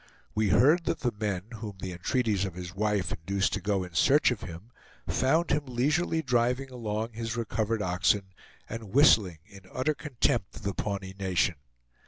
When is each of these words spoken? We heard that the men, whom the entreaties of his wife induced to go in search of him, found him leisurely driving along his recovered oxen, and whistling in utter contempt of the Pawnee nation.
We 0.33 0.49
heard 0.49 0.85
that 0.85 1.01
the 1.01 1.11
men, 1.11 1.43
whom 1.57 1.77
the 1.79 1.91
entreaties 1.91 2.43
of 2.43 2.55
his 2.55 2.73
wife 2.73 3.11
induced 3.13 3.53
to 3.53 3.61
go 3.61 3.83
in 3.83 3.93
search 3.93 4.31
of 4.31 4.41
him, 4.41 4.71
found 5.07 5.51
him 5.51 5.67
leisurely 5.67 6.23
driving 6.23 6.71
along 6.71 7.13
his 7.13 7.37
recovered 7.37 7.83
oxen, 7.83 8.33
and 8.67 8.91
whistling 8.95 9.37
in 9.45 9.61
utter 9.71 9.93
contempt 9.93 10.55
of 10.55 10.63
the 10.63 10.73
Pawnee 10.73 11.13
nation. 11.19 11.57